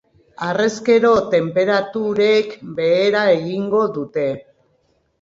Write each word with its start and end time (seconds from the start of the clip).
Harrezkero, 0.45 1.11
tenperaturek 1.35 2.59
behera 2.81 3.25
egingo 3.39 3.87
dute. 4.01 4.29